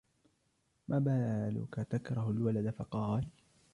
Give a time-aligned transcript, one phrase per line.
[0.87, 3.27] مَا بَالُك تَكْرَهُ الْوَلَدَ؟ فَقَالَ